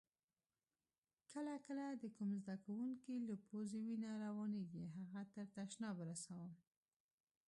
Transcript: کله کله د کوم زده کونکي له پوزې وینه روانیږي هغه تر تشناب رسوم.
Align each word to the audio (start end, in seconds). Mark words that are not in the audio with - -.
کله 1.31 1.53
کله 1.65 1.85
د 1.91 2.03
کوم 2.15 2.31
زده 2.43 2.55
کونکي 2.65 3.13
له 3.27 3.35
پوزې 3.45 3.79
وینه 3.87 4.11
روانیږي 4.25 4.83
هغه 4.95 5.21
تر 5.33 5.45
تشناب 5.57 5.97
رسوم. 6.09 6.51